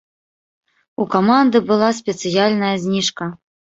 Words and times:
У 1.03 1.07
каманды 1.15 1.57
была 1.73 1.89
спецыяльная 1.99 2.75
зніжка. 2.87 3.33